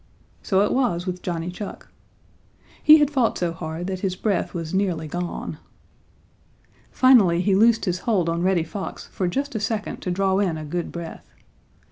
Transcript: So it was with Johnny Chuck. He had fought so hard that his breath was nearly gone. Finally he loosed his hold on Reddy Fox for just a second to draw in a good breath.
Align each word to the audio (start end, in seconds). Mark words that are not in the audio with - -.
So 0.41 0.61
it 0.61 0.71
was 0.73 1.05
with 1.05 1.21
Johnny 1.21 1.51
Chuck. 1.51 1.91
He 2.81 2.97
had 2.97 3.11
fought 3.11 3.37
so 3.37 3.51
hard 3.53 3.85
that 3.85 3.99
his 3.99 4.15
breath 4.15 4.51
was 4.51 4.73
nearly 4.73 5.07
gone. 5.07 5.59
Finally 6.91 7.41
he 7.41 7.53
loosed 7.53 7.85
his 7.85 7.99
hold 7.99 8.27
on 8.27 8.41
Reddy 8.41 8.63
Fox 8.63 9.05
for 9.09 9.27
just 9.27 9.53
a 9.53 9.59
second 9.59 9.97
to 10.01 10.09
draw 10.09 10.39
in 10.39 10.57
a 10.57 10.65
good 10.65 10.91
breath. 10.91 11.31